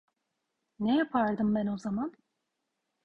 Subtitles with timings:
[0.79, 2.15] Ne yapardım ben o zaman?